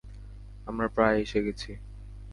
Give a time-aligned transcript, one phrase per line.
[0.67, 1.71] আমরা প্রায় এসে গেছি।